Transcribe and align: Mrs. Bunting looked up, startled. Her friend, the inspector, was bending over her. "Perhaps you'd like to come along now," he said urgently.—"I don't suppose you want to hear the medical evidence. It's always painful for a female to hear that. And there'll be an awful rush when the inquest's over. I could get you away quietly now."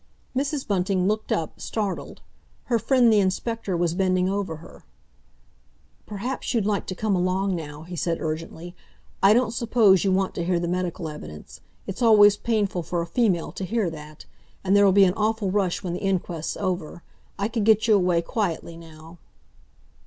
Mrs. 0.35 0.67
Bunting 0.67 1.05
looked 1.07 1.31
up, 1.31 1.61
startled. 1.61 2.21
Her 2.63 2.79
friend, 2.79 3.13
the 3.13 3.19
inspector, 3.19 3.77
was 3.77 3.93
bending 3.93 4.27
over 4.27 4.55
her. 4.55 4.83
"Perhaps 6.07 6.55
you'd 6.55 6.65
like 6.65 6.87
to 6.87 6.95
come 6.95 7.15
along 7.15 7.55
now," 7.55 7.83
he 7.83 7.95
said 7.95 8.19
urgently.—"I 8.19 9.33
don't 9.35 9.51
suppose 9.53 10.03
you 10.03 10.11
want 10.11 10.33
to 10.33 10.43
hear 10.43 10.59
the 10.59 10.67
medical 10.67 11.07
evidence. 11.07 11.61
It's 11.85 12.01
always 12.01 12.35
painful 12.35 12.81
for 12.81 13.03
a 13.03 13.05
female 13.05 13.51
to 13.51 13.63
hear 13.63 13.91
that. 13.91 14.25
And 14.63 14.75
there'll 14.75 14.91
be 14.91 15.05
an 15.05 15.13
awful 15.13 15.51
rush 15.51 15.83
when 15.83 15.93
the 15.93 15.99
inquest's 16.01 16.57
over. 16.57 17.03
I 17.37 17.47
could 17.47 17.63
get 17.63 17.87
you 17.87 17.93
away 17.93 18.23
quietly 18.23 18.77
now." 18.77 19.19